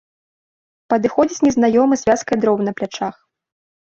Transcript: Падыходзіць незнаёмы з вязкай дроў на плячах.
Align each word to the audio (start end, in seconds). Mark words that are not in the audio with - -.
Падыходзіць 0.93 1.45
незнаёмы 1.47 1.95
з 2.01 2.07
вязкай 2.11 2.37
дроў 2.47 2.57
на 2.69 2.73
плячах. 2.81 3.15